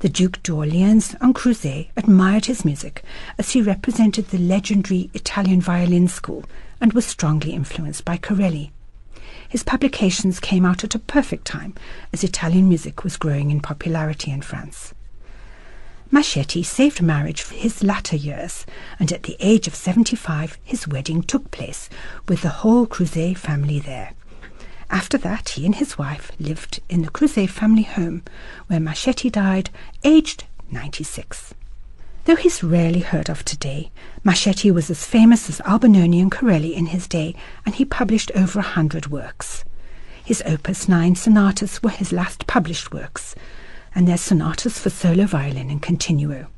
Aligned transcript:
The 0.00 0.08
Duke 0.08 0.42
d'Orleans 0.44 1.16
and 1.20 1.34
Crozat 1.34 1.88
admired 1.96 2.44
his 2.46 2.64
music 2.64 3.02
as 3.36 3.50
he 3.50 3.60
represented 3.62 4.28
the 4.28 4.38
legendary 4.38 5.10
Italian 5.12 5.60
violin 5.60 6.06
school 6.06 6.44
and 6.80 6.92
was 6.92 7.04
strongly 7.04 7.52
influenced 7.52 8.04
by 8.04 8.16
Corelli. 8.16 8.70
His 9.48 9.62
publications 9.62 10.40
came 10.40 10.66
out 10.66 10.84
at 10.84 10.94
a 10.94 10.98
perfect 10.98 11.46
time 11.46 11.74
as 12.12 12.22
Italian 12.22 12.68
music 12.68 13.02
was 13.02 13.16
growing 13.16 13.50
in 13.50 13.60
popularity 13.60 14.30
in 14.30 14.42
France. 14.42 14.92
Mascitti 16.10 16.62
saved 16.62 17.02
marriage 17.02 17.42
for 17.42 17.54
his 17.54 17.82
latter 17.82 18.16
years, 18.16 18.66
and 18.98 19.10
at 19.12 19.24
the 19.24 19.36
age 19.40 19.66
of 19.66 19.74
75 19.74 20.58
his 20.62 20.86
wedding 20.86 21.22
took 21.22 21.50
place 21.50 21.88
with 22.28 22.42
the 22.42 22.48
whole 22.60 22.86
Crozat 22.86 23.36
family 23.36 23.78
there. 23.78 24.12
After 24.90 25.18
that, 25.18 25.50
he 25.50 25.66
and 25.66 25.74
his 25.74 25.98
wife 25.98 26.32
lived 26.38 26.80
in 26.88 27.02
the 27.02 27.10
Crozat 27.10 27.50
family 27.50 27.82
home, 27.82 28.22
where 28.68 28.80
Mascitti 28.80 29.30
died 29.30 29.70
aged 30.02 30.44
96. 30.70 31.54
Though 32.28 32.36
he's 32.36 32.62
rarely 32.62 33.00
heard 33.00 33.30
of 33.30 33.42
today, 33.42 33.90
Mascitti 34.22 34.70
was 34.70 34.90
as 34.90 35.06
famous 35.06 35.48
as 35.48 35.60
Albinoni 35.60 36.20
and 36.20 36.30
Corelli 36.30 36.76
in 36.76 36.88
his 36.88 37.08
day, 37.08 37.34
and 37.64 37.74
he 37.74 37.86
published 37.86 38.30
over 38.34 38.58
a 38.58 38.74
hundred 38.76 39.06
works. 39.06 39.64
His 40.22 40.42
Opus 40.44 40.90
9 40.90 41.14
sonatas 41.14 41.82
were 41.82 41.88
his 41.88 42.12
last 42.12 42.46
published 42.46 42.92
works, 42.92 43.34
and 43.94 44.06
they're 44.06 44.18
sonatas 44.18 44.78
for 44.78 44.90
solo 44.90 45.24
violin 45.24 45.70
and 45.70 45.80
continuo. 45.80 46.48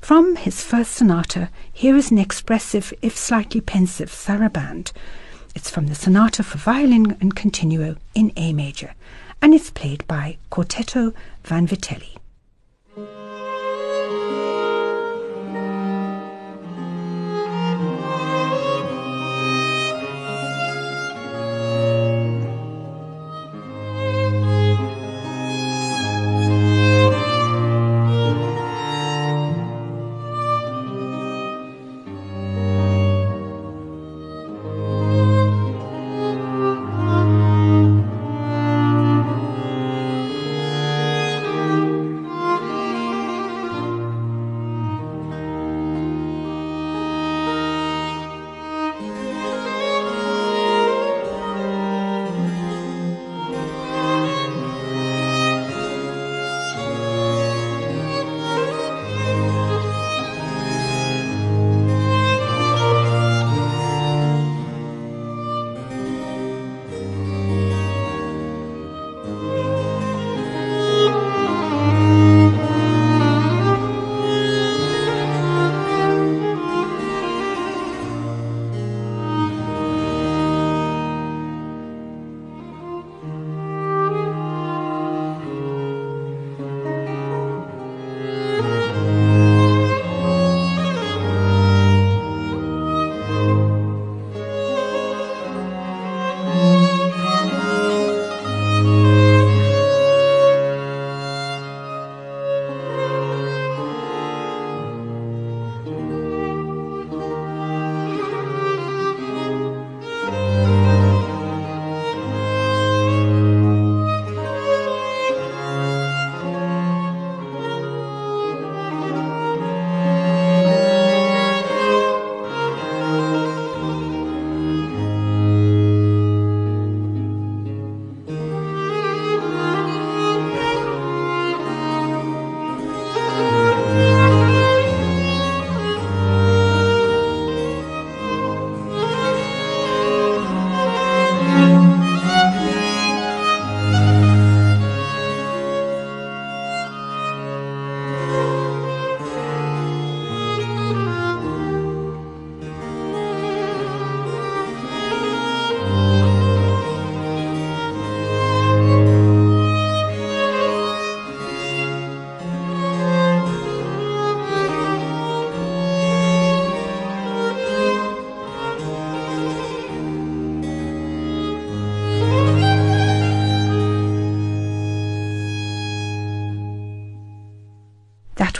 From 0.00 0.34
his 0.34 0.64
first 0.64 0.94
sonata, 0.94 1.48
here 1.72 1.96
is 1.96 2.10
an 2.10 2.18
expressive, 2.18 2.92
if 3.02 3.16
slightly 3.16 3.60
pensive, 3.60 4.10
saraband. 4.10 4.90
It's 5.54 5.70
from 5.70 5.86
the 5.86 5.94
Sonata 5.94 6.42
for 6.42 6.58
Violin 6.58 7.16
and 7.20 7.36
Continuo 7.36 7.98
in 8.16 8.32
A 8.36 8.52
major, 8.52 8.94
and 9.40 9.54
it's 9.54 9.70
played 9.70 10.04
by 10.08 10.38
Quartetto 10.50 11.14
Vanvitelli. 11.44 12.16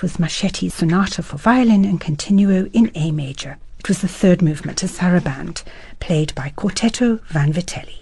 Was 0.03 0.19
Mascitti's 0.19 0.75
Sonata 0.75 1.23
for 1.23 1.39
Violin 1.39 1.85
and 1.85 1.99
Continuo 1.99 2.71
in 2.75 2.91
A 2.95 3.13
major. 3.13 3.57
It 3.79 3.89
was 3.89 4.03
the 4.03 4.09
third 4.09 4.43
movement, 4.43 4.83
a 4.83 4.87
saraband, 4.87 5.63
played 6.01 6.35
by 6.35 6.53
Quartetto 6.55 7.21
Vanvitelli. 7.31 7.97